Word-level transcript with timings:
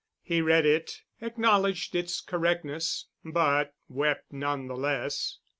He 0.23 0.41
read 0.41 0.65
it, 0.65 1.03
acknowledged 1.21 1.93
its 1.93 2.21
correctness, 2.21 3.05
but 3.23 3.75
wept 3.87 4.33
none 4.33 4.65
the 4.65 4.75
less. 4.75 5.37